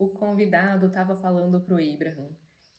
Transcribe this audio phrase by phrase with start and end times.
[0.00, 2.28] O convidado estava falando para o Abraham: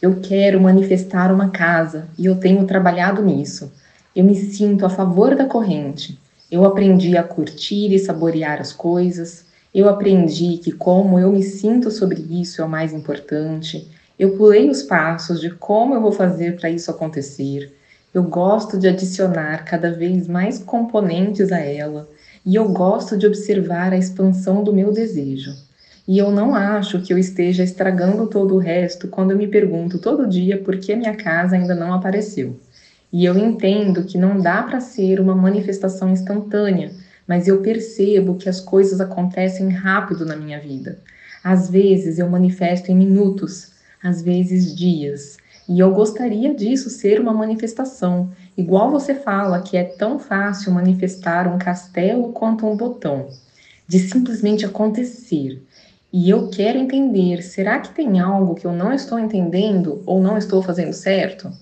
[0.00, 3.70] Eu quero manifestar uma casa e eu tenho trabalhado nisso.
[4.16, 6.18] Eu me sinto a favor da corrente.
[6.50, 9.44] Eu aprendi a curtir e saborear as coisas.
[9.74, 13.86] Eu aprendi que como eu me sinto sobre isso é o mais importante.
[14.18, 17.70] Eu pulei os passos de como eu vou fazer para isso acontecer.
[18.14, 22.08] Eu gosto de adicionar cada vez mais componentes a ela
[22.46, 25.54] e eu gosto de observar a expansão do meu desejo.
[26.10, 29.96] E eu não acho que eu esteja estragando todo o resto quando eu me pergunto
[29.96, 32.58] todo dia por que minha casa ainda não apareceu.
[33.12, 36.90] E eu entendo que não dá para ser uma manifestação instantânea,
[37.28, 40.98] mas eu percebo que as coisas acontecem rápido na minha vida.
[41.44, 43.70] Às vezes eu manifesto em minutos,
[44.02, 45.36] às vezes dias.
[45.68, 51.46] E eu gostaria disso ser uma manifestação, igual você fala que é tão fácil manifestar
[51.46, 53.28] um castelo quanto um botão,
[53.86, 55.62] de simplesmente acontecer.
[56.12, 60.36] E eu quero entender, será que tem algo que eu não estou entendendo ou não
[60.36, 61.52] estou fazendo certo?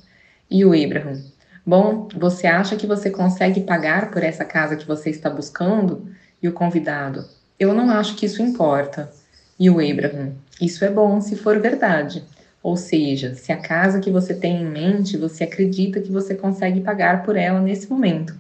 [0.51, 1.23] E o Abraham,
[1.67, 6.09] bom, você acha que você consegue pagar por essa casa que você está buscando?
[6.43, 7.27] E o convidado,
[7.61, 9.13] eu não acho que isso importa.
[9.61, 12.25] E o Abraham, isso é bom se for verdade.
[12.63, 16.81] Ou seja, se a casa que você tem em mente, você acredita que você consegue
[16.81, 18.35] pagar por ela nesse momento.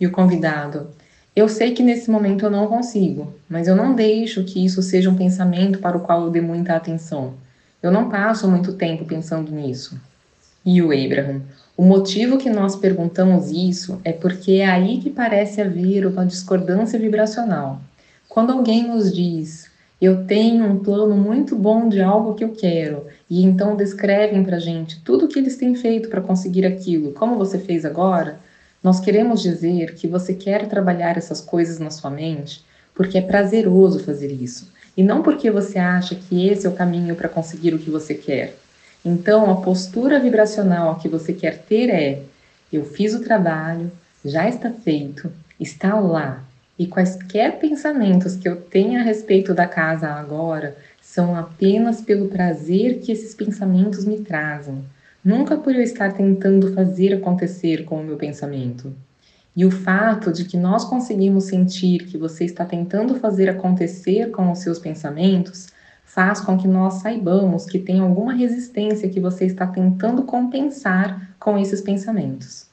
[0.00, 0.88] E o convidado,
[1.36, 5.10] eu sei que nesse momento eu não consigo, mas eu não deixo que isso seja
[5.10, 7.34] um pensamento para o qual eu dê muita atenção.
[7.82, 10.00] Eu não passo muito tempo pensando nisso.
[10.64, 11.42] E o Abraham,
[11.76, 16.98] o motivo que nós perguntamos isso é porque é aí que parece haver uma discordância
[16.98, 17.80] vibracional.
[18.28, 19.68] Quando alguém nos diz,
[20.00, 24.58] eu tenho um plano muito bom de algo que eu quero, e então descrevem para
[24.58, 28.38] gente tudo o que eles têm feito para conseguir aquilo, como você fez agora,
[28.84, 32.62] nós queremos dizer que você quer trabalhar essas coisas na sua mente
[32.94, 37.16] porque é prazeroso fazer isso, e não porque você acha que esse é o caminho
[37.16, 38.54] para conseguir o que você quer.
[39.04, 42.22] Então, a postura vibracional que você quer ter é:
[42.72, 43.90] eu fiz o trabalho,
[44.24, 46.44] já está feito, está lá,
[46.78, 53.00] e quaisquer pensamentos que eu tenha a respeito da casa agora são apenas pelo prazer
[53.00, 54.84] que esses pensamentos me trazem,
[55.24, 58.94] nunca por eu estar tentando fazer acontecer com o meu pensamento.
[59.56, 64.50] E o fato de que nós conseguimos sentir que você está tentando fazer acontecer com
[64.50, 65.68] os seus pensamentos
[66.04, 71.56] faz com que nós saibamos que tem alguma resistência que você está tentando compensar com
[71.56, 72.66] esses pensamentos.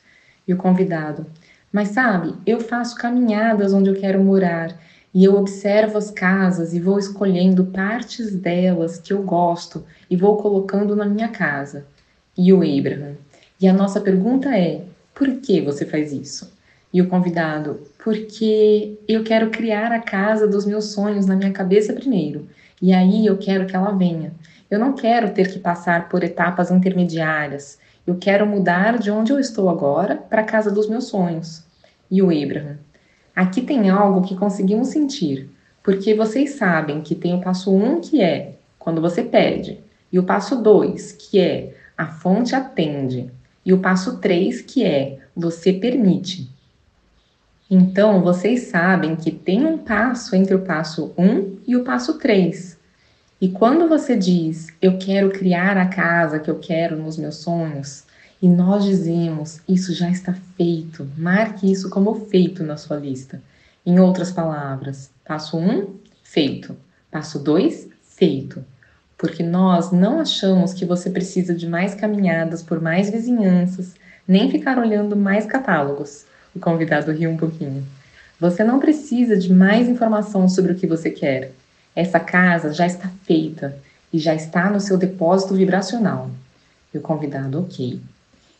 [0.47, 1.25] E o convidado,
[1.71, 4.75] mas sabe, eu faço caminhadas onde eu quero morar
[5.13, 10.37] e eu observo as casas e vou escolhendo partes delas que eu gosto e vou
[10.37, 11.85] colocando na minha casa.
[12.37, 13.15] E o Abraham.
[13.59, 14.81] E a nossa pergunta é:
[15.13, 16.51] por que você faz isso?
[16.93, 21.93] E o convidado: porque eu quero criar a casa dos meus sonhos na minha cabeça
[21.93, 22.47] primeiro.
[22.81, 24.33] E aí eu quero que ela venha.
[24.69, 27.77] Eu não quero ter que passar por etapas intermediárias.
[28.07, 31.63] Eu quero mudar de onde eu estou agora para a casa dos meus sonhos.
[32.09, 32.77] E o Abraham.
[33.35, 35.49] Aqui tem algo que conseguimos sentir,
[35.83, 39.79] porque vocês sabem que tem o passo 1 um, que é quando você pede,
[40.11, 43.29] e o passo 2, que é a fonte atende,
[43.63, 46.49] e o passo 3, que é você permite.
[47.69, 52.17] Então, vocês sabem que tem um passo entre o passo 1 um e o passo
[52.17, 52.75] 3.
[53.39, 58.03] E quando você diz, eu quero criar a casa que eu quero nos meus sonhos,
[58.41, 63.39] e nós dizemos, isso já está feito, marque isso como feito na sua lista.
[63.85, 66.75] Em outras palavras, passo 1, um, feito.
[67.11, 68.65] Passo 2, feito.
[69.21, 73.93] Porque nós não achamos que você precisa de mais caminhadas por mais vizinhanças,
[74.27, 76.25] nem ficar olhando mais catálogos.
[76.55, 77.85] O convidado riu um pouquinho.
[78.39, 81.51] Você não precisa de mais informação sobre o que você quer.
[81.95, 83.77] Essa casa já está feita
[84.11, 86.31] e já está no seu depósito vibracional.
[86.91, 88.01] E o convidado, ok.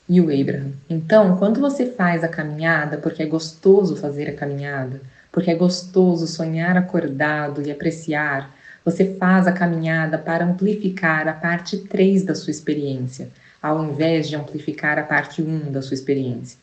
[0.07, 0.73] E o Abraham.
[0.87, 5.01] Então, quando você faz a caminhada, porque é gostoso fazer a caminhada,
[5.31, 11.77] porque é gostoso sonhar acordado e apreciar, você faz a caminhada para amplificar a parte
[11.77, 13.29] 3 da sua experiência,
[13.61, 16.59] ao invés de amplificar a parte 1 da sua experiência.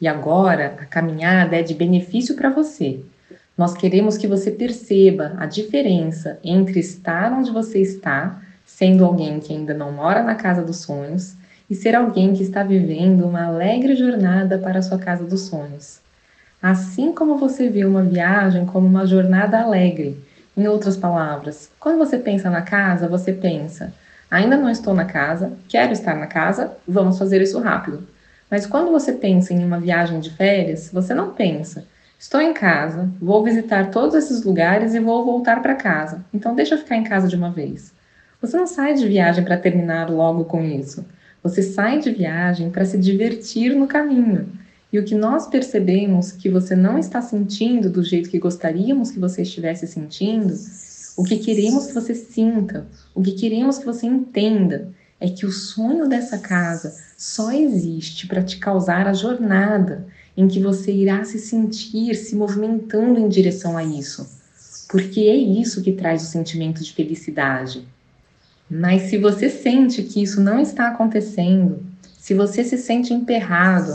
[0.00, 3.00] E agora, a caminhada é de benefício para você,
[3.60, 9.52] nós queremos que você perceba a diferença entre estar onde você está, sendo alguém que
[9.52, 11.34] ainda não mora na casa dos sonhos,
[11.68, 16.00] e ser alguém que está vivendo uma alegre jornada para a sua casa dos sonhos.
[16.62, 20.18] Assim como você vê uma viagem como uma jornada alegre,
[20.60, 23.94] em outras palavras, quando você pensa na casa, você pensa:
[24.30, 28.06] ainda não estou na casa, quero estar na casa, vamos fazer isso rápido.
[28.50, 31.86] Mas quando você pensa em uma viagem de férias, você não pensa:
[32.18, 36.22] Estou em casa, vou visitar todos esses lugares e vou voltar para casa.
[36.34, 37.94] Então deixa eu ficar em casa de uma vez.
[38.42, 41.06] Você não sai de viagem para terminar logo com isso.
[41.42, 44.46] Você sai de viagem para se divertir no caminho.
[44.92, 49.20] E o que nós percebemos que você não está sentindo do jeito que gostaríamos que
[49.20, 50.54] você estivesse sentindo,
[51.16, 54.88] o que queremos que você sinta, o que queremos que você entenda,
[55.20, 60.06] é que o sonho dessa casa só existe para te causar a jornada
[60.36, 64.26] em que você irá se sentir se movimentando em direção a isso.
[64.88, 67.86] Porque é isso que traz o sentimento de felicidade.
[68.68, 71.84] Mas se você sente que isso não está acontecendo,
[72.30, 73.92] se você se sente emperrado,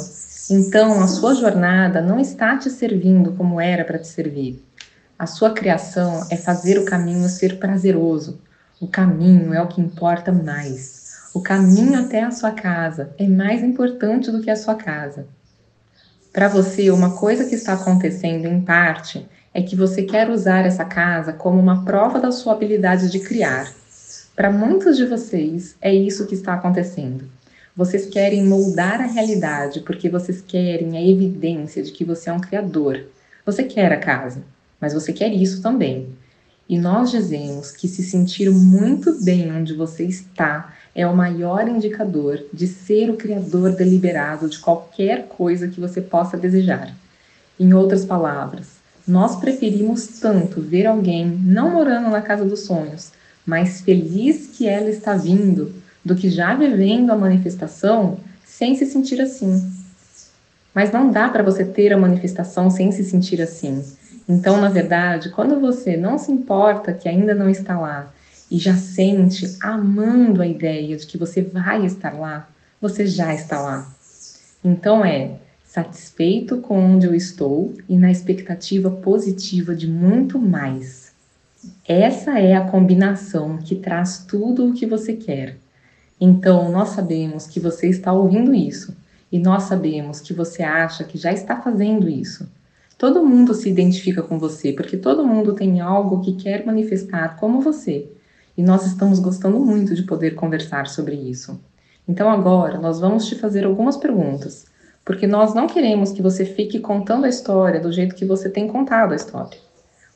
[0.51, 4.61] então a sua jornada não está te servindo como era para te servir.
[5.17, 8.41] A sua criação é fazer o caminho ser prazeroso.
[8.81, 11.29] O caminho é o que importa mais.
[11.33, 15.27] O caminho até a sua casa é mais importante do que a sua casa.
[16.33, 20.83] Para você, uma coisa que está acontecendo em parte é que você quer usar essa
[20.83, 23.71] casa como uma prova da sua habilidade de criar.
[24.35, 27.33] Para muitos de vocês, é isso que está acontecendo.
[27.75, 32.39] Vocês querem moldar a realidade porque vocês querem a evidência de que você é um
[32.39, 33.03] criador.
[33.45, 34.41] Você quer a casa,
[34.79, 36.07] mas você quer isso também.
[36.69, 42.41] E nós dizemos que se sentir muito bem onde você está é o maior indicador
[42.53, 46.95] de ser o criador deliberado de qualquer coisa que você possa desejar.
[47.59, 48.67] Em outras palavras,
[49.05, 53.11] nós preferimos tanto ver alguém não morando na casa dos sonhos,
[53.45, 55.75] mas feliz que ela está vindo,
[56.05, 59.73] do que já vivendo a manifestação sem se sentir assim.
[60.73, 63.83] Mas não dá para você ter a manifestação sem se sentir assim.
[64.29, 68.13] Então, na verdade, quando você não se importa que ainda não está lá
[68.51, 72.47] e já sente amando a ideia de que você vai estar lá,
[72.79, 73.91] você já está lá.
[74.63, 81.11] Então é satisfeito com onde eu estou e na expectativa positiva de muito mais.
[81.87, 85.57] Essa é a combinação que traz tudo o que você quer.
[86.19, 88.95] Então, nós sabemos que você está ouvindo isso
[89.31, 92.49] e nós sabemos que você acha que já está fazendo isso.
[92.97, 97.59] Todo mundo se identifica com você, porque todo mundo tem algo que quer manifestar como
[97.59, 98.09] você.
[98.57, 101.59] E nós estamos gostando muito de poder conversar sobre isso.
[102.07, 104.67] Então agora nós vamos te fazer algumas perguntas,
[105.03, 108.69] porque nós não queremos que você fique contando a história do jeito que você tem
[108.69, 109.57] contado a história.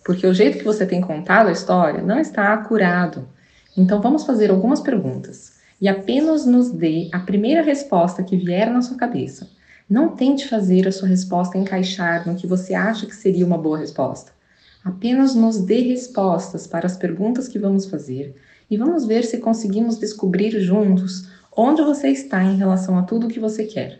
[0.05, 3.27] Porque o jeito que você tem contado a história não está acurado.
[3.75, 8.81] Então vamos fazer algumas perguntas e apenas nos dê a primeira resposta que vier na
[8.81, 9.49] sua cabeça.
[9.89, 13.77] Não tente fazer a sua resposta encaixar no que você acha que seria uma boa
[13.77, 14.31] resposta.
[14.83, 18.35] Apenas nos dê respostas para as perguntas que vamos fazer
[18.69, 23.29] e vamos ver se conseguimos descobrir juntos onde você está em relação a tudo o
[23.29, 23.99] que você quer.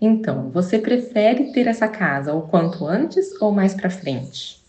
[0.00, 4.59] Então, você prefere ter essa casa o quanto antes ou mais para frente?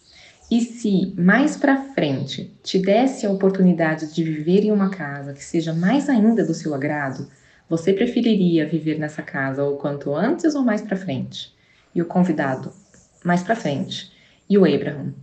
[0.51, 5.42] E se mais para frente te desse a oportunidade de viver em uma casa que
[5.42, 7.30] seja mais ainda do seu agrado,
[7.69, 11.56] você preferiria viver nessa casa o quanto antes ou mais para frente?
[11.95, 12.74] E o convidado,
[13.24, 14.12] mais para frente.
[14.50, 15.13] E o Abraham.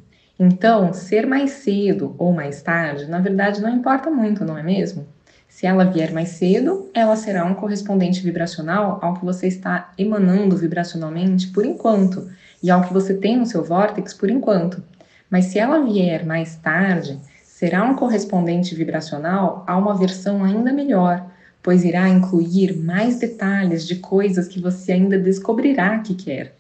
[0.41, 5.07] Então, ser mais cedo ou mais tarde, na verdade, não importa muito, não é mesmo?
[5.47, 10.57] Se ela vier mais cedo, ela será um correspondente vibracional ao que você está emanando
[10.57, 12.31] vibracionalmente por enquanto
[12.63, 14.83] e ao que você tem no seu vórtex por enquanto.
[15.31, 21.27] Mas se ela vier mais tarde, será um correspondente vibracional a uma versão ainda melhor,
[21.63, 26.55] pois irá incluir mais detalhes de coisas que você ainda descobrirá que quer.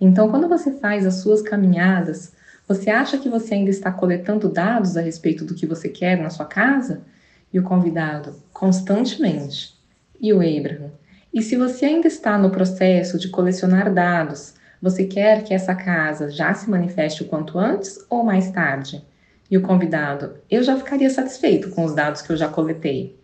[0.00, 2.32] Então, quando você faz as suas caminhadas,
[2.66, 6.30] você acha que você ainda está coletando dados a respeito do que você quer na
[6.30, 7.02] sua casa?
[7.52, 9.74] E o convidado, constantemente.
[10.20, 10.90] E o Abraham.
[11.34, 16.28] E se você ainda está no processo de colecionar dados, você quer que essa casa
[16.28, 19.02] já se manifeste o quanto antes ou mais tarde?
[19.48, 23.22] E o convidado, eu já ficaria satisfeito com os dados que eu já coletei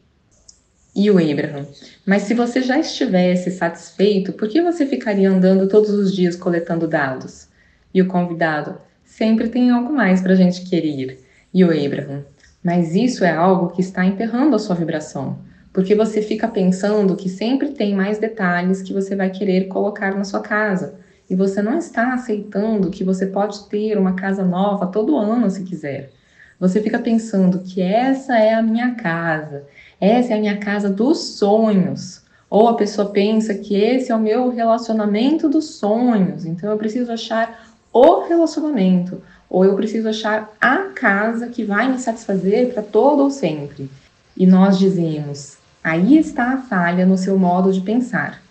[0.98, 1.66] e o Abraham.
[2.04, 6.88] Mas se você já estivesse satisfeito, por que você ficaria andando todos os dias coletando
[6.88, 7.48] dados?
[7.94, 11.24] E o convidado, sempre tem algo mais para a gente querer.
[11.54, 12.24] E o Abraham,
[12.62, 15.38] mas isso é algo que está emperrando a sua vibração,
[15.72, 20.24] porque você fica pensando que sempre tem mais detalhes que você vai querer colocar na
[20.24, 20.98] sua casa.
[21.28, 25.62] E você não está aceitando que você pode ter uma casa nova todo ano se
[25.62, 26.11] quiser.
[26.58, 29.64] Você fica pensando que essa é a minha casa,
[30.00, 32.23] essa é a minha casa dos sonhos.
[32.50, 37.12] Ou a pessoa pensa que esse é o meu relacionamento dos sonhos, então eu preciso
[37.12, 43.23] achar o relacionamento, ou eu preciso achar a casa que vai me satisfazer para todo
[43.23, 43.90] ou sempre.
[44.37, 48.42] E nós dizemos: aí está a falha no seu modo de pensar,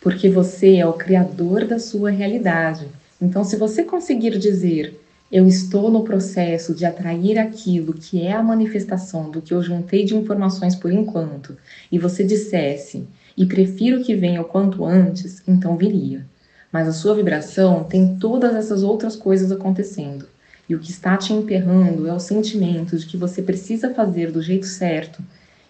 [0.00, 2.88] porque você é o criador da sua realidade.
[3.20, 4.98] Então, se você conseguir dizer
[5.32, 10.04] Eu estou no processo de atrair aquilo que é a manifestação do que eu juntei
[10.04, 11.56] de informações por enquanto,
[11.90, 16.26] e você dissesse, e prefiro que venha o quanto antes, então viria.
[16.72, 20.26] Mas a sua vibração tem todas essas outras coisas acontecendo.
[20.68, 24.42] E o que está te emperrando é o sentimento de que você precisa fazer do
[24.42, 25.22] jeito certo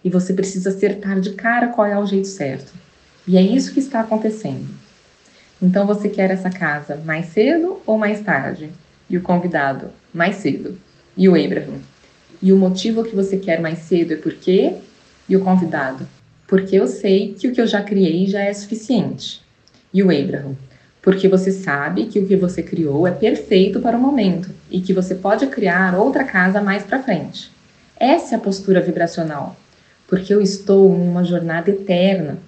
[0.03, 2.73] e você precisa acertar de cara qual é o jeito certo.
[3.31, 4.67] E é isso que está acontecendo.
[5.63, 8.71] Então você quer essa casa mais cedo ou mais tarde?
[9.09, 10.77] E o convidado, mais cedo.
[11.17, 11.79] E o Abraham?
[12.43, 14.75] E o motivo que você quer mais cedo é por quê?
[15.29, 16.09] E o convidado?
[16.49, 19.41] Porque eu sei que o que eu já criei já é suficiente.
[19.95, 20.57] E o Abraham?
[21.03, 24.93] porque você sabe que o que você criou é perfeito para o momento e que
[24.93, 27.51] você pode criar outra casa mais para frente.
[27.99, 29.57] Essa é a postura vibracional,
[30.07, 32.39] porque eu estou em uma jornada eterna.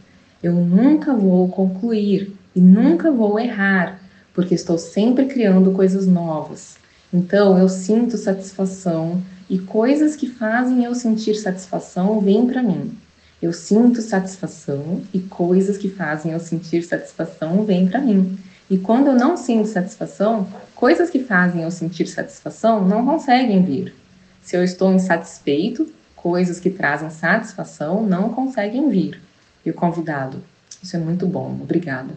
[0.42, 4.00] Eu nunca vou concluir e nunca vou errar,
[4.34, 6.76] porque estou sempre criando coisas novas.
[7.12, 12.96] Então eu sinto satisfação e coisas que fazem eu sentir satisfação vêm para mim.
[13.40, 18.38] Eu sinto satisfação e coisas que fazem eu sentir satisfação vêm para mim.
[18.68, 23.94] E quando eu não sinto satisfação, coisas que fazem eu sentir satisfação não conseguem vir.
[24.42, 29.20] Se eu estou insatisfeito, coisas que trazem satisfação não conseguem vir.
[29.64, 30.42] E o convidado,
[30.83, 32.14] isso é muito bom, obrigada.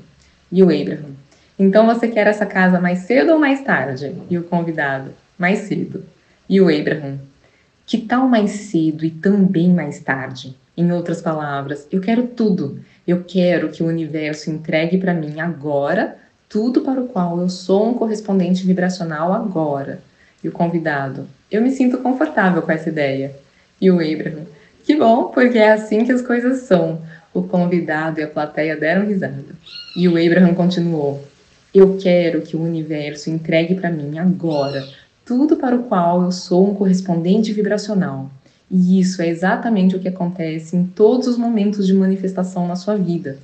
[0.51, 1.13] E o Abraham,
[1.57, 4.15] então você quer essa casa mais cedo ou mais tarde?
[4.29, 6.03] E o convidado, mais cedo.
[6.49, 7.19] E o Abraham,
[7.85, 10.55] que tal mais cedo e também mais tarde?
[10.77, 12.79] Em outras palavras, eu quero tudo.
[13.07, 16.17] Eu quero que o universo entregue para mim agora
[16.49, 19.99] tudo para o qual eu sou um correspondente vibracional agora.
[20.43, 23.35] E o convidado, eu me sinto confortável com essa ideia.
[23.81, 24.45] E o Abraham,
[24.83, 27.01] que bom, porque é assim que as coisas são.
[27.35, 29.53] O convidado e a plateia deram risada.
[29.95, 31.23] E o Abraham continuou:
[31.71, 34.83] Eu quero que o universo entregue para mim agora
[35.25, 38.29] tudo para o qual eu sou um correspondente vibracional.
[38.69, 42.95] E isso é exatamente o que acontece em todos os momentos de manifestação na sua
[42.95, 43.39] vida.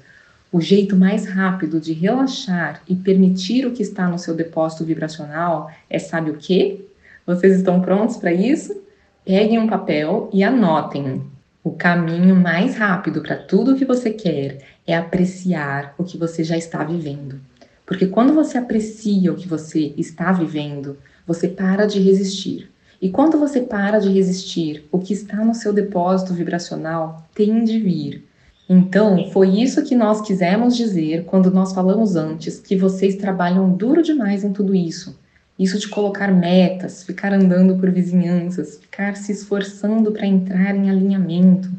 [0.51, 5.71] O jeito mais rápido de relaxar e permitir o que está no seu depósito vibracional
[5.89, 6.86] é sabe o quê?
[7.25, 8.79] Vocês estão prontos para isso?
[9.25, 11.21] Peguem um papel e anotem.
[11.63, 16.44] O caminho mais rápido para tudo o que você quer é apreciar o que você
[16.44, 17.39] já está vivendo.
[17.86, 22.72] Porque quando você aprecia o que você está vivendo, você para de resistir.
[23.00, 27.80] E quando você para de resistir, o que está no seu depósito vibracional tem de
[27.80, 28.27] vir.
[28.68, 34.01] Então, foi isso que nós quisemos dizer quando nós falamos antes que vocês trabalham duro
[34.01, 35.20] demais em tudo isso.
[35.58, 41.70] Isso de colocar metas, ficar andando por vizinhanças, ficar se esforçando para entrar em alinhamento.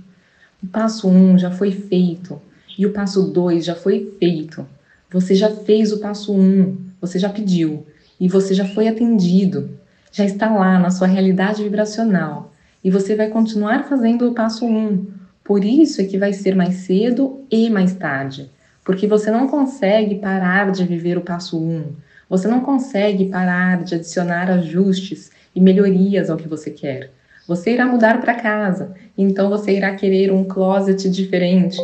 [0.62, 2.40] O passo 1 um já foi feito
[2.78, 4.66] e o passo 2 já foi feito.
[5.10, 7.86] Você já fez o passo 1, um, você já pediu
[8.20, 12.52] e você já foi atendido já está lá na sua realidade vibracional
[12.84, 14.68] e você vai continuar fazendo o passo 1.
[14.68, 15.06] Um.
[15.42, 18.50] Por isso é que vai ser mais cedo e mais tarde,
[18.84, 21.62] porque você não consegue parar de viver o passo 1.
[21.62, 21.84] Um.
[22.32, 27.10] Você não consegue parar de adicionar ajustes e melhorias ao que você quer.
[27.46, 31.78] Você irá mudar para casa, então você irá querer um closet diferente,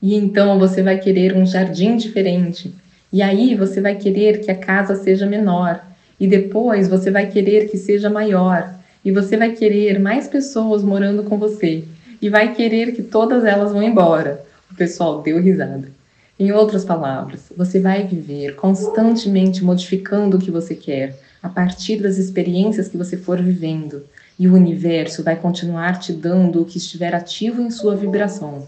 [0.00, 2.74] e então você vai querer um jardim diferente,
[3.12, 5.84] e aí você vai querer que a casa seja menor,
[6.18, 11.24] e depois você vai querer que seja maior, e você vai querer mais pessoas morando
[11.24, 11.84] com você,
[12.22, 14.40] e vai querer que todas elas vão embora.
[14.72, 15.99] O pessoal deu risada.
[16.40, 22.16] Em outras palavras, você vai viver constantemente modificando o que você quer, a partir das
[22.16, 24.04] experiências que você for vivendo,
[24.38, 28.66] e o universo vai continuar te dando o que estiver ativo em sua vibração.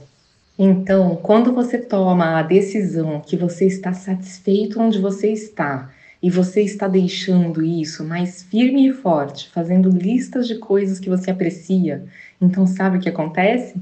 [0.59, 5.91] Então, quando você toma a decisão que você está satisfeito onde você está
[6.23, 11.31] e você está deixando isso mais firme e forte, fazendo listas de coisas que você
[11.31, 12.05] aprecia,
[12.39, 13.81] então sabe o que acontece?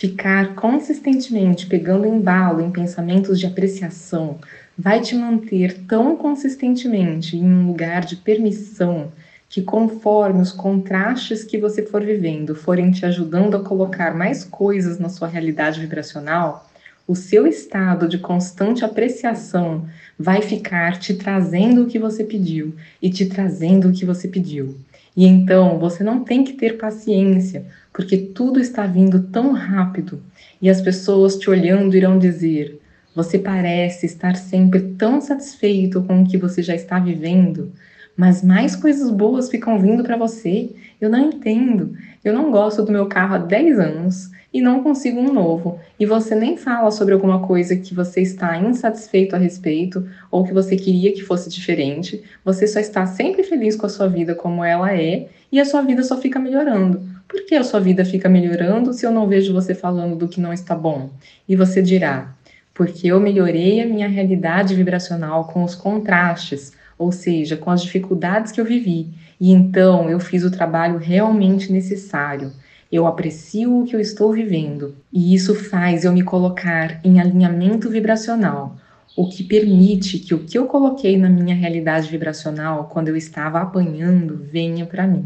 [0.00, 4.38] Ficar consistentemente pegando embalo em pensamentos de apreciação
[4.78, 9.12] vai te manter tão consistentemente em um lugar de permissão
[9.46, 14.98] que, conforme os contrastes que você for vivendo forem te ajudando a colocar mais coisas
[14.98, 16.66] na sua realidade vibracional,
[17.06, 19.86] o seu estado de constante apreciação
[20.18, 24.78] vai ficar te trazendo o que você pediu e te trazendo o que você pediu.
[25.16, 30.22] E então você não tem que ter paciência, porque tudo está vindo tão rápido
[30.62, 32.80] e as pessoas te olhando irão dizer:
[33.14, 37.72] Você parece estar sempre tão satisfeito com o que você já está vivendo,
[38.20, 40.68] mas mais coisas boas ficam vindo para você.
[41.00, 41.96] Eu não entendo.
[42.22, 45.80] Eu não gosto do meu carro há 10 anos e não consigo um novo.
[45.98, 50.52] E você nem fala sobre alguma coisa que você está insatisfeito a respeito ou que
[50.52, 52.22] você queria que fosse diferente.
[52.44, 55.80] Você só está sempre feliz com a sua vida como ela é e a sua
[55.80, 57.00] vida só fica melhorando.
[57.26, 60.42] Por que a sua vida fica melhorando se eu não vejo você falando do que
[60.42, 61.08] não está bom?
[61.48, 62.34] E você dirá:
[62.74, 68.52] porque eu melhorei a minha realidade vibracional com os contrastes, ou seja, com as dificuldades
[68.52, 69.08] que eu vivi.
[69.40, 72.52] E então eu fiz o trabalho realmente necessário.
[72.92, 77.88] Eu aprecio o que eu estou vivendo, e isso faz eu me colocar em alinhamento
[77.88, 78.76] vibracional,
[79.16, 83.62] o que permite que o que eu coloquei na minha realidade vibracional quando eu estava
[83.62, 85.24] apanhando venha para mim.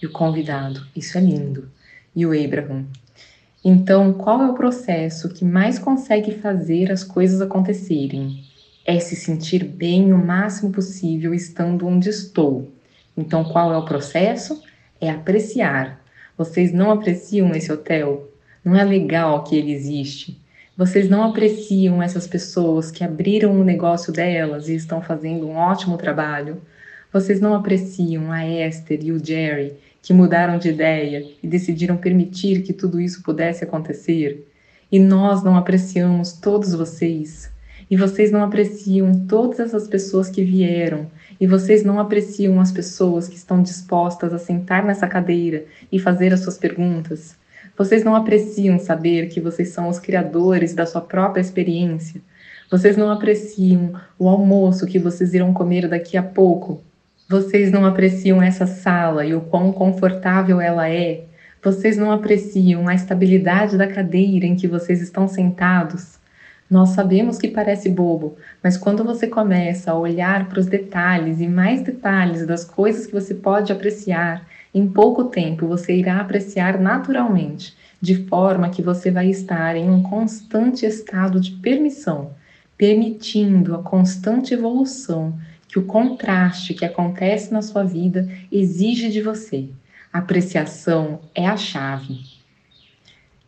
[0.00, 1.68] E o convidado, isso é lindo.
[2.14, 2.84] E o Abraham.
[3.64, 8.49] Então, qual é o processo que mais consegue fazer as coisas acontecerem?
[8.84, 12.72] É se sentir bem o máximo possível estando onde estou.
[13.16, 14.62] Então, qual é o processo?
[15.00, 16.00] É apreciar.
[16.36, 18.30] Vocês não apreciam esse hotel?
[18.64, 20.40] Não é legal que ele existe?
[20.76, 25.98] Vocês não apreciam essas pessoas que abriram o negócio delas e estão fazendo um ótimo
[25.98, 26.62] trabalho?
[27.12, 32.62] Vocês não apreciam a Esther e o Jerry que mudaram de ideia e decidiram permitir
[32.62, 34.46] que tudo isso pudesse acontecer.
[34.90, 37.50] E nós não apreciamos todos vocês.
[37.90, 41.10] E vocês não apreciam todas essas pessoas que vieram.
[41.40, 46.32] E vocês não apreciam as pessoas que estão dispostas a sentar nessa cadeira e fazer
[46.32, 47.34] as suas perguntas.
[47.76, 52.20] Vocês não apreciam saber que vocês são os criadores da sua própria experiência.
[52.70, 56.82] Vocês não apreciam o almoço que vocês irão comer daqui a pouco
[57.30, 61.26] vocês não apreciam essa sala e o quão confortável ela é?
[61.62, 66.18] Vocês não apreciam a estabilidade da cadeira em que vocês estão sentados?
[66.70, 71.48] Nós sabemos que parece bobo, mas quando você começa a olhar para os detalhes e
[71.48, 77.74] mais detalhes das coisas que você pode apreciar, em pouco tempo você irá apreciar naturalmente,
[78.00, 82.30] de forma que você vai estar em um constante estado de permissão,
[82.78, 85.36] permitindo a constante evolução
[85.66, 89.68] que o contraste que acontece na sua vida exige de você.
[90.12, 92.20] Apreciação é a chave.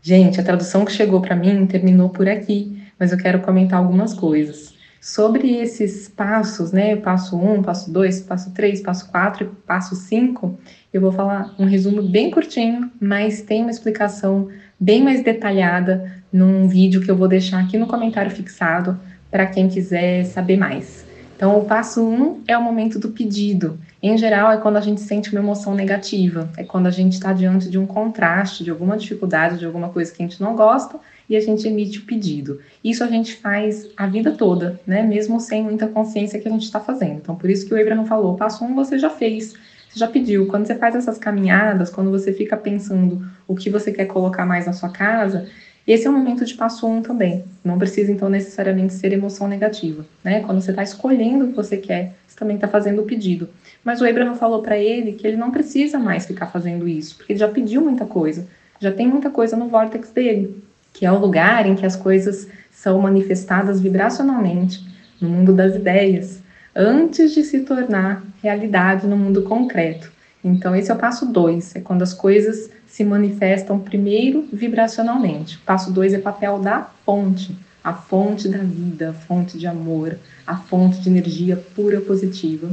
[0.03, 4.15] Gente, a tradução que chegou para mim terminou por aqui, mas eu quero comentar algumas
[4.15, 4.75] coisas.
[5.01, 6.95] Sobre esses passos, né?
[6.95, 10.59] Passo 1, um, passo 2, passo 3, passo 4 e passo 5,
[10.93, 16.69] eu vou falar um resumo bem curtinho, mas tem uma explicação bem mais detalhada num
[16.69, 18.99] vídeo que eu vou deixar aqui no comentário fixado
[19.31, 21.05] para quem quiser saber mais.
[21.35, 23.79] Então, o passo um é o momento do pedido.
[24.03, 27.33] Em geral, é quando a gente sente uma emoção negativa, é quando a gente está
[27.33, 30.99] diante de um contraste, de alguma dificuldade, de alguma coisa que a gente não gosta
[31.29, 32.59] e a gente emite o pedido.
[32.83, 35.05] Isso a gente faz a vida toda, né?
[35.05, 37.19] Mesmo sem muita consciência que a gente está fazendo.
[37.19, 39.53] Então, por isso que o Abraham falou: passo um você já fez,
[39.89, 40.49] você já pediu.
[40.49, 44.67] Quando você faz essas caminhadas, quando você fica pensando o que você quer colocar mais
[44.67, 45.47] na sua casa,
[45.87, 47.45] esse é o momento de passo um também.
[47.65, 50.05] Não precisa, então, necessariamente ser emoção negativa.
[50.25, 50.41] Né?
[50.41, 53.49] Quando você está escolhendo o que você quer, você também está fazendo o pedido.
[53.85, 57.33] Mas o Abraham falou para ele que ele não precisa mais ficar fazendo isso, porque
[57.33, 58.47] ele já pediu muita coisa.
[58.81, 62.49] Já tem muita coisa no vórtex dele, que é o lugar em que as coisas
[62.71, 64.85] são manifestadas vibracionalmente
[65.21, 66.43] no mundo das ideias,
[66.75, 70.11] antes de se tornar realidade no mundo concreto.
[70.45, 75.59] Então, esse é o passo dois, é quando as coisas se manifestam primeiro vibracionalmente.
[75.65, 80.59] Passo 2 é papel da fonte, a fonte da vida, a fonte de amor, a
[80.59, 82.69] fonte de energia pura positiva.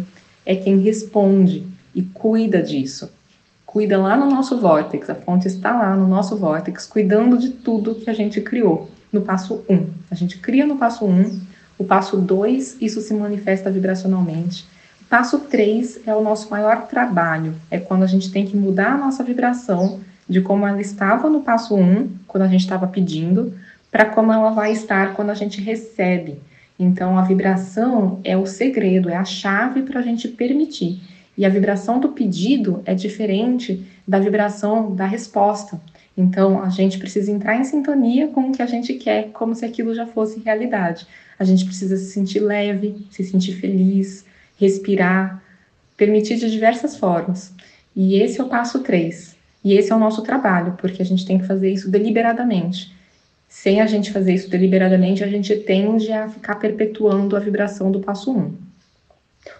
[0.50, 3.12] É quem responde e cuida disso.
[3.68, 7.94] Cuida lá no nosso vórtex, a fonte está lá no nosso vórtex, cuidando de tudo
[7.94, 8.90] que a gente criou.
[9.14, 9.90] No passo 1, um.
[10.10, 11.42] a gente cria no passo 1, um,
[11.78, 14.66] o passo 2, isso se manifesta vibracionalmente.
[15.04, 18.94] O passo 3 é o nosso maior trabalho, é quando a gente tem que mudar
[18.94, 22.88] a nossa vibração de como ela estava no passo 1, um, quando a gente estava
[22.88, 23.54] pedindo,
[23.92, 26.42] para como ela vai estar quando a gente recebe.
[26.80, 31.02] Então, a vibração é o segredo, é a chave para a gente permitir.
[31.38, 35.80] E a vibração do pedido é diferente da vibração da resposta.
[36.18, 39.65] Então, a gente precisa entrar em sintonia com o que a gente quer, como se
[39.65, 41.06] aquilo já fosse realidade.
[41.38, 44.26] A gente precisa se sentir leve, se sentir feliz,
[44.58, 45.44] respirar,
[45.98, 47.54] permitir de diversas formas.
[47.96, 49.36] E esse é o passo 3.
[49.63, 52.94] E esse é o nosso trabalho, porque a gente tem que fazer isso deliberadamente.
[53.50, 58.00] Sem a gente fazer isso deliberadamente, a gente tende a ficar perpetuando a vibração do
[58.00, 58.38] passo 1.
[58.38, 58.54] Um.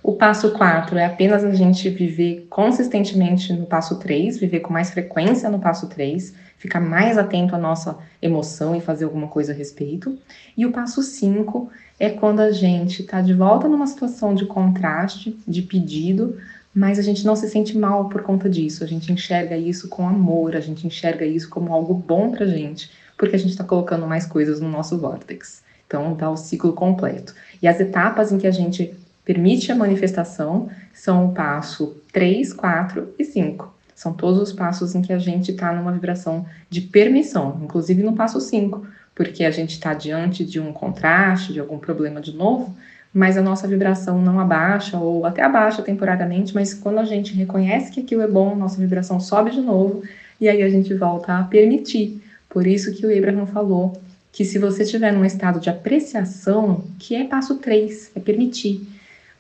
[0.04, 4.92] O passo 4 é apenas a gente viver consistentemente no passo 3, viver com mais
[4.92, 9.56] frequência no passo 3, ficar mais atento à nossa emoção e fazer alguma coisa a
[9.56, 10.18] respeito.
[10.56, 15.36] E o passo 5 é quando a gente está de volta numa situação de contraste,
[15.48, 16.38] de pedido,
[16.74, 18.84] mas a gente não se sente mal por conta disso.
[18.84, 22.92] A gente enxerga isso com amor, a gente enxerga isso como algo bom pra gente,
[23.20, 25.62] porque a gente está colocando mais coisas no nosso vórtex.
[25.86, 27.36] Então, dá o ciclo completo.
[27.62, 33.10] E as etapas em que a gente permite a manifestação são o passo 3, 4
[33.20, 33.76] e 5.
[33.94, 38.14] São todos os passos em que a gente está numa vibração de permissão, inclusive no
[38.14, 42.74] passo 5, porque a gente está diante de um contraste, de algum problema de novo,
[43.14, 47.92] mas a nossa vibração não abaixa ou até abaixa temporariamente, mas quando a gente reconhece
[47.92, 50.04] que aquilo é bom, nossa vibração sobe de novo
[50.40, 52.22] e aí a gente volta a permitir.
[52.50, 57.16] Por isso que o Abraham falou que se você estiver num estado de apreciação, que
[57.16, 58.88] é passo 3, é permitir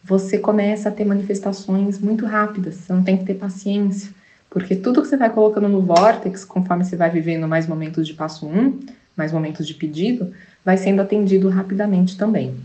[0.03, 4.11] você começa a ter manifestações muito rápidas, você não tem que ter paciência,
[4.49, 8.13] porque tudo que você vai colocando no vórtex, conforme você vai vivendo mais momentos de
[8.13, 8.79] passo 1,
[9.15, 12.55] mais momentos de pedido, vai sendo atendido rapidamente também.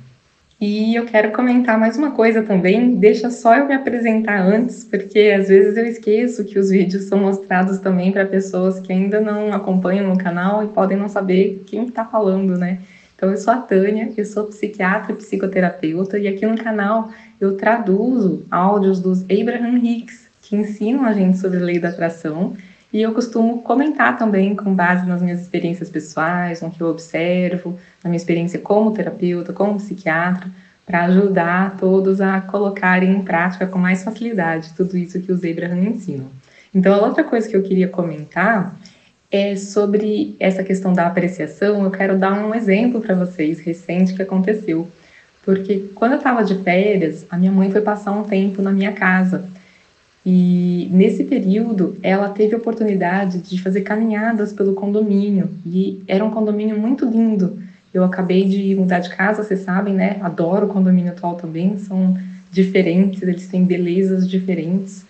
[0.67, 5.31] E eu quero comentar mais uma coisa também, deixa só eu me apresentar antes, porque
[5.39, 9.53] às vezes eu esqueço que os vídeos são mostrados também para pessoas que ainda não
[9.53, 12.79] acompanham o canal e podem não saber quem está falando, né?
[13.15, 17.59] Então, eu sou a Tânia, eu sou psiquiatra e psicoterapeuta, e aqui no canal eu
[17.59, 22.57] traduzo áudios dos Abraham Hicks, que ensinam a gente sobre a lei da atração,
[22.95, 27.77] e eu costumo comentar também com base nas minhas experiências pessoais, no que eu observo,
[28.05, 30.49] na minha experiência como terapeuta, como psiquiatra,
[30.87, 35.83] para ajudar todos a colocarem em prática com mais facilidade tudo isso que os Abraham
[35.83, 36.29] ensinam.
[36.73, 38.77] Então, a outra coisa que eu queria comentar
[39.29, 41.83] é sobre essa questão da apreciação.
[41.83, 44.87] Eu quero dar um exemplo para vocês recente que aconteceu.
[45.45, 48.93] Porque quando eu estava de férias, a minha mãe foi passar um tempo na minha
[48.93, 49.45] casa.
[50.25, 55.51] E nesse período, ela teve a oportunidade de fazer caminhadas pelo condomínio.
[55.67, 57.59] E era um condomínio muito lindo.
[57.93, 60.19] Eu acabei de mudar de casa, vocês sabem, né?
[60.23, 61.79] Adoro o condomínio atual também.
[61.79, 62.17] São
[62.51, 65.05] diferentes, eles têm belezas diferentes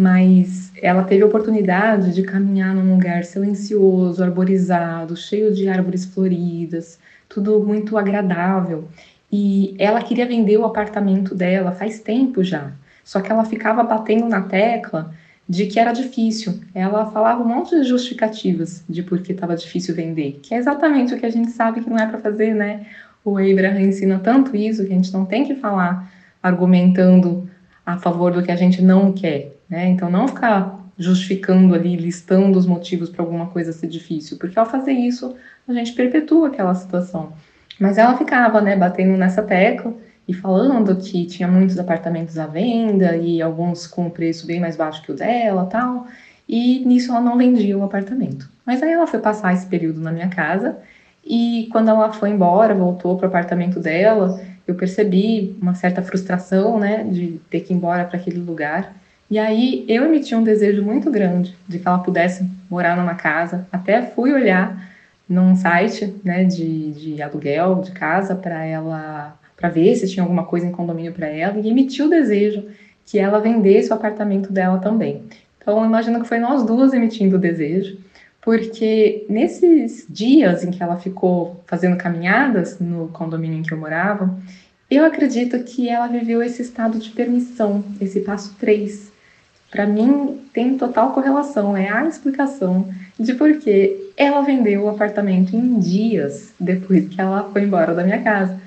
[0.00, 6.98] mas ela teve a oportunidade de caminhar num lugar silencioso, arborizado, cheio de árvores floridas,
[7.28, 8.88] tudo muito agradável.
[9.30, 12.72] E ela queria vender o apartamento dela faz tempo já.
[13.10, 15.12] Só que ela ficava batendo na tecla
[15.48, 16.60] de que era difícil.
[16.72, 21.12] Ela falava um monte de justificativas de por que estava difícil vender, que é exatamente
[21.12, 22.86] o que a gente sabe que não é para fazer, né?
[23.24, 26.08] O Abraham ensina tanto isso que a gente não tem que falar
[26.40, 27.50] argumentando
[27.84, 29.56] a favor do que a gente não quer.
[29.68, 29.88] Né?
[29.88, 34.66] Então, não ficar justificando ali, listando os motivos para alguma coisa ser difícil, porque ao
[34.66, 35.34] fazer isso,
[35.66, 37.32] a gente perpetua aquela situação.
[37.76, 39.96] Mas ela ficava, né, batendo nessa tecla
[40.30, 45.02] e falando que tinha muitos apartamentos à venda e alguns com preço bem mais baixo
[45.02, 46.06] que o dela, tal.
[46.48, 48.48] E nisso ela não vendia o apartamento.
[48.64, 50.78] Mas aí ela foi passar esse período na minha casa
[51.24, 56.78] e quando ela foi embora, voltou para o apartamento dela, eu percebi uma certa frustração,
[56.78, 58.94] né, de ter que ir embora para aquele lugar.
[59.28, 63.66] E aí eu emiti um desejo muito grande de que ela pudesse morar numa casa.
[63.72, 64.88] Até fui olhar
[65.28, 70.44] num site né, de, de aluguel de casa para ela para ver se tinha alguma
[70.44, 72.64] coisa em condomínio para ela e emiti o desejo
[73.04, 75.22] que ela vendesse o apartamento dela também.
[75.58, 77.98] Então imagino que foi nós duas emitindo o desejo,
[78.40, 84.34] porque nesses dias em que ela ficou fazendo caminhadas no condomínio em que eu morava,
[84.90, 89.12] eu acredito que ela viveu esse estado de permissão, esse passo 3,
[89.70, 95.54] para mim tem total correlação, é a explicação de por que ela vendeu o apartamento
[95.54, 98.58] em dias depois que ela foi embora da minha casa.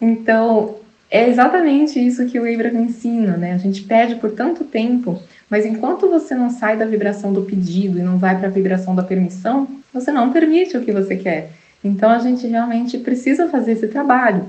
[0.00, 0.76] Então,
[1.10, 3.52] é exatamente isso que o Abraham ensina, né?
[3.52, 7.98] A gente pede por tanto tempo, mas enquanto você não sai da vibração do pedido
[7.98, 11.50] e não vai para a vibração da permissão, você não permite o que você quer.
[11.82, 14.46] Então a gente realmente precisa fazer esse trabalho.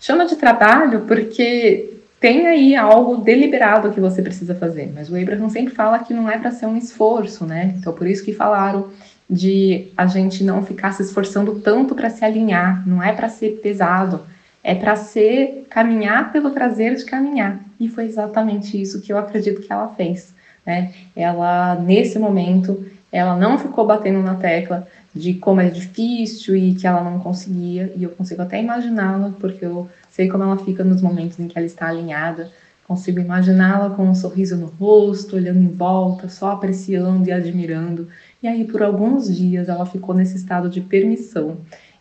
[0.00, 5.48] Chama de trabalho porque tem aí algo deliberado que você precisa fazer, mas o Abraham
[5.48, 7.74] sempre fala que não é para ser um esforço, né?
[7.78, 8.90] Então por isso que falaram
[9.28, 13.58] de a gente não ficar se esforçando tanto para se alinhar, não é para ser
[13.60, 14.20] pesado,
[14.66, 17.60] é para ser caminhar pelo prazer de caminhar.
[17.78, 20.34] E foi exatamente isso que eu acredito que ela fez,
[20.66, 20.92] né?
[21.14, 26.84] Ela nesse momento, ela não ficou batendo na tecla de como é difícil e que
[26.84, 31.00] ela não conseguia, e eu consigo até imaginá-la, porque eu sei como ela fica nos
[31.00, 32.50] momentos em que ela está alinhada,
[32.88, 38.08] consigo imaginá-la com um sorriso no rosto, olhando em volta, só apreciando e admirando.
[38.42, 41.58] E aí, por alguns dias, ela ficou nesse estado de permissão.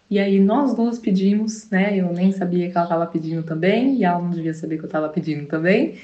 [0.10, 1.98] E aí nós duas pedimos, né?
[1.98, 4.88] Eu nem sabia que ela estava pedindo também, e ela não devia saber que eu
[4.88, 5.96] estava pedindo também.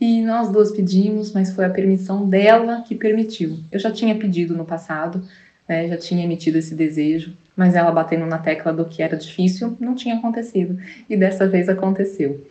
[0.00, 3.58] E nós duas pedimos, mas foi a permissão dela que permitiu.
[3.70, 5.22] Eu já tinha pedido no passado,
[5.68, 5.88] né?
[5.88, 9.94] já tinha emitido esse desejo, mas ela batendo na tecla do que era difícil não
[9.94, 10.78] tinha acontecido.
[11.08, 12.42] E dessa vez aconteceu.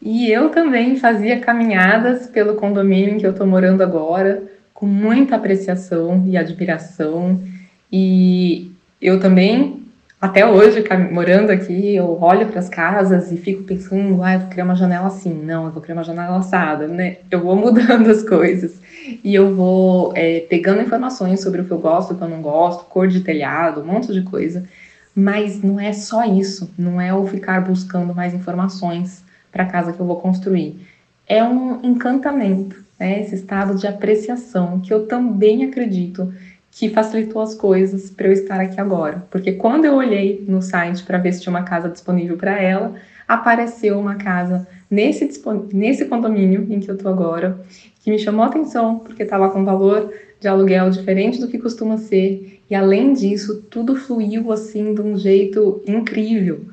[0.00, 5.34] E eu também fazia caminhadas pelo condomínio em que eu estou morando agora, com muita
[5.34, 7.42] apreciação e admiração.
[7.92, 8.70] E
[9.02, 9.82] eu também,
[10.20, 14.48] até hoje, morando aqui, eu olho para as casas e fico pensando, ah, eu vou
[14.48, 17.18] criar uma janela assim, não, eu vou criar uma janela assada, né?
[17.30, 18.80] Eu vou mudando as coisas
[19.22, 22.42] e eu vou é, pegando informações sobre o que eu gosto, o que eu não
[22.42, 24.64] gosto, cor de telhado, um monte de coisa.
[25.14, 29.92] Mas não é só isso, não é eu ficar buscando mais informações para a casa
[29.92, 30.84] que eu vou construir.
[31.28, 33.20] É um encantamento, né?
[33.20, 36.32] esse estado de apreciação que eu também acredito
[36.70, 39.24] que facilitou as coisas para eu estar aqui agora.
[39.30, 42.94] Porque quando eu olhei no site para ver se tinha uma casa disponível para ela,
[43.26, 45.28] apareceu uma casa nesse,
[45.72, 47.60] nesse condomínio em que eu estou agora,
[48.02, 51.98] que me chamou a atenção, porque estava com valor de aluguel diferente do que costuma
[51.98, 52.60] ser.
[52.70, 56.66] E além disso, tudo fluiu assim de um jeito incrível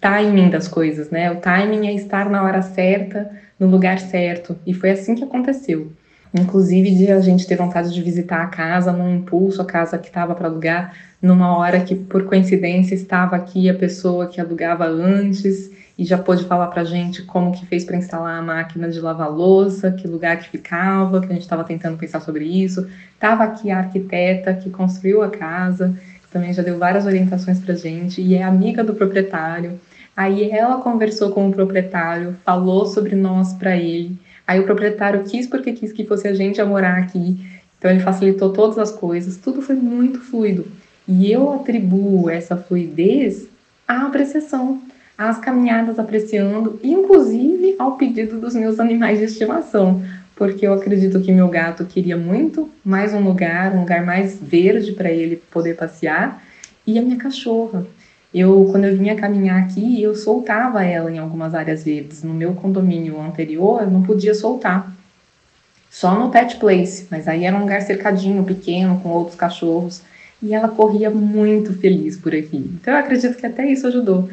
[0.00, 1.30] timing das coisas, né?
[1.30, 4.56] O timing é estar na hora certa, no lugar certo.
[4.66, 5.90] E foi assim que aconteceu.
[6.34, 10.08] Inclusive de a gente ter vontade de visitar a casa num impulso, a casa que
[10.08, 15.70] estava para alugar, numa hora que por coincidência estava aqui a pessoa que alugava antes
[15.98, 19.00] e já pôde falar para a gente como que fez para instalar a máquina de
[19.00, 22.86] lavar louça, que lugar que ficava, que a gente estava tentando pensar sobre isso.
[23.14, 27.74] Estava aqui a arquiteta que construiu a casa, que também já deu várias orientações para
[27.74, 29.80] gente e é amiga do proprietário.
[30.16, 34.16] Aí ela conversou com o proprietário, falou sobre nós para ele.
[34.48, 37.36] Aí o proprietário quis porque quis que fosse a gente a morar aqui.
[37.76, 39.36] Então ele facilitou todas as coisas.
[39.36, 40.66] Tudo foi muito fluido.
[41.06, 43.46] E eu atribuo essa fluidez
[43.86, 44.80] à apreciação,
[45.18, 50.02] às caminhadas apreciando, inclusive ao pedido dos meus animais de estimação,
[50.34, 54.92] porque eu acredito que meu gato queria muito mais um lugar, um lugar mais verde
[54.92, 56.42] para ele poder passear,
[56.86, 57.86] e a minha cachorra.
[58.32, 62.22] Eu, quando eu vinha caminhar aqui, eu soltava ela em algumas áreas verdes.
[62.22, 64.92] No meu condomínio anterior, eu não podia soltar.
[65.90, 70.02] Só no pet place, mas aí era um lugar cercadinho, pequeno, com outros cachorros.
[70.42, 72.56] E ela corria muito feliz por aqui.
[72.56, 74.28] Então eu acredito que até isso ajudou.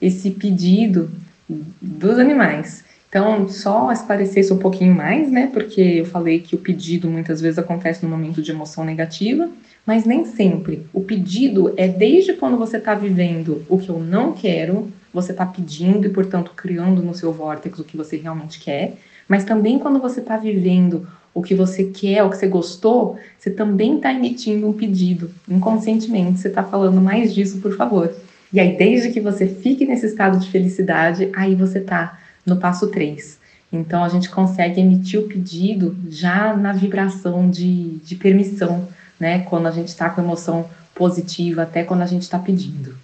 [0.00, 1.10] Esse pedido
[1.48, 2.84] dos animais.
[3.10, 5.50] Então, só esclarecer isso um pouquinho mais, né?
[5.52, 9.50] Porque eu falei que o pedido muitas vezes acontece no momento de emoção negativa
[9.86, 10.86] mas nem sempre.
[10.92, 15.44] O pedido é desde quando você está vivendo o que eu não quero, você está
[15.44, 18.94] pedindo e, portanto, criando no seu vórtex o que você realmente quer,
[19.28, 23.50] mas também quando você está vivendo o que você quer, o que você gostou, você
[23.50, 25.30] também está emitindo um pedido.
[25.48, 28.12] Inconscientemente, você está falando mais disso, por favor.
[28.52, 32.18] E aí, desde que você fique nesse estado de felicidade, aí você está
[32.50, 33.38] no passo 3.
[33.72, 38.88] Então, a gente consegue emitir o pedido já na vibração de, de permissão
[39.20, 39.40] né?
[39.40, 42.94] Quando a gente está com emoção positiva, até quando a gente está pedindo.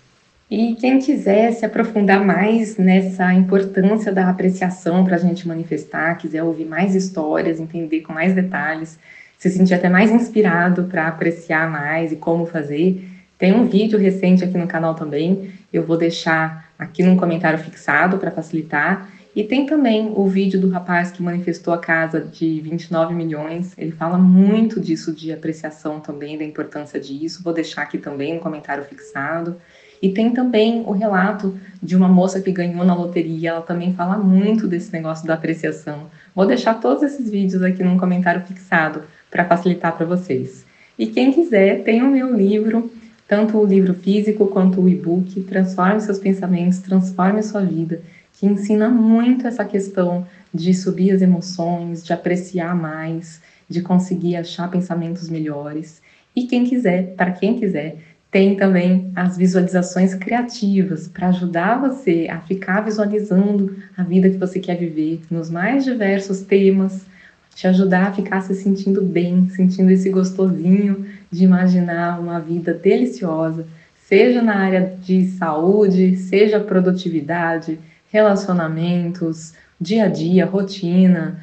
[0.50, 6.42] E quem quiser se aprofundar mais nessa importância da apreciação para a gente manifestar, quiser
[6.42, 8.98] ouvir mais histórias, entender com mais detalhes,
[9.38, 13.04] se sentir até mais inspirado para apreciar mais e como fazer,
[13.36, 15.50] tem um vídeo recente aqui no canal também.
[15.72, 19.10] Eu vou deixar aqui num comentário fixado para facilitar.
[19.36, 23.74] E tem também o vídeo do rapaz que manifestou a casa de 29 milhões.
[23.76, 27.42] Ele fala muito disso de apreciação também, da importância disso.
[27.44, 29.56] Vou deixar aqui também no comentário fixado.
[30.00, 33.50] E tem também o relato de uma moça que ganhou na loteria.
[33.50, 36.06] Ela também fala muito desse negócio da apreciação.
[36.34, 40.64] Vou deixar todos esses vídeos aqui num comentário fixado para facilitar para vocês.
[40.98, 42.90] E quem quiser, tem o meu livro,
[43.28, 45.42] tanto o livro físico quanto o e-book.
[45.42, 48.00] Transforme seus pensamentos, transforme sua vida
[48.38, 54.70] que ensina muito essa questão de subir as emoções, de apreciar mais, de conseguir achar
[54.70, 56.00] pensamentos melhores.
[56.34, 57.96] E quem quiser, para quem quiser,
[58.30, 64.60] tem também as visualizações criativas para ajudar você a ficar visualizando a vida que você
[64.60, 67.06] quer viver nos mais diversos temas,
[67.54, 73.66] te ajudar a ficar se sentindo bem, sentindo esse gostosinho de imaginar uma vida deliciosa,
[74.06, 77.78] seja na área de saúde, seja produtividade,
[78.16, 81.38] relacionamentos, dia a dia, rotina,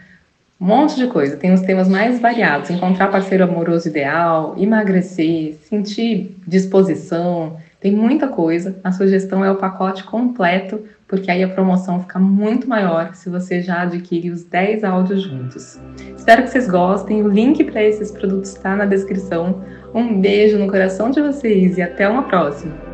[0.59, 1.37] um monte de coisa.
[1.37, 7.57] Tem os temas mais variados: encontrar parceiro amoroso ideal, emagrecer, sentir disposição.
[7.79, 8.79] Tem muita coisa.
[8.83, 13.61] A sugestão é o pacote completo, porque aí a promoção fica muito maior se você
[13.61, 15.79] já adquirir os 10 áudios juntos.
[16.17, 17.21] Espero que vocês gostem.
[17.21, 19.61] O link para esses produtos está na descrição.
[19.93, 22.92] Um beijo no coração de vocês e até uma próxima!